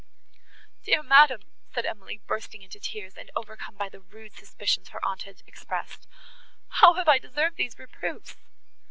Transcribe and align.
"Dear 0.83 1.03
madam," 1.03 1.43
said 1.75 1.85
Emily, 1.85 2.17
bursting 2.25 2.63
into 2.63 2.79
tears, 2.79 3.17
and 3.17 3.29
overcome 3.35 3.75
by 3.75 3.87
the 3.87 3.99
rude 4.01 4.33
suspicions 4.33 4.89
her 4.89 5.05
aunt 5.05 5.21
had 5.27 5.43
expressed, 5.45 6.07
"how 6.69 6.95
have 6.95 7.07
I 7.07 7.19
deserved 7.19 7.55
these 7.57 7.77
reproofs?" 7.77 8.35